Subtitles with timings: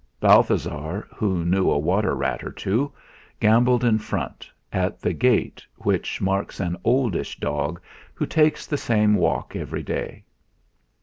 [0.19, 2.91] Balthasar, who knew a water rat or two,
[3.39, 7.79] gambolled in front, at the gait which marks an oldish dog
[8.15, 10.25] who takes the same walk every day.